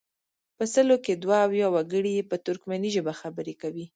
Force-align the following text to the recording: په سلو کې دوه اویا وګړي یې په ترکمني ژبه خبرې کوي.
په 0.57 0.63
سلو 0.73 0.95
کې 1.05 1.13
دوه 1.23 1.37
اویا 1.45 1.67
وګړي 1.71 2.11
یې 2.17 2.23
په 2.31 2.35
ترکمني 2.45 2.89
ژبه 2.95 3.13
خبرې 3.21 3.53
کوي. 3.61 3.85